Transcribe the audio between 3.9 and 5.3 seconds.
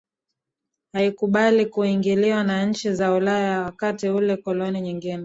ule koloni nyingi